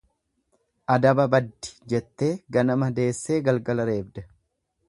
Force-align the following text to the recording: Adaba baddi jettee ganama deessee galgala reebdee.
Adaba 0.93 1.25
baddi 1.35 1.75
jettee 1.93 2.31
ganama 2.57 2.91
deessee 3.01 3.41
galgala 3.51 3.91
reebdee. 3.93 4.29